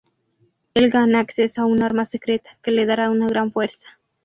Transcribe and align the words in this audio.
Él 0.73 0.89
gana 0.89 1.19
acceso 1.19 1.61
a 1.61 1.67
un 1.67 1.83
arma 1.83 2.07
secreta, 2.07 2.57
que 2.63 2.71
le 2.71 2.87
dará 2.87 3.11
una 3.11 3.27
gran 3.27 3.51
fuerza. 3.51 3.87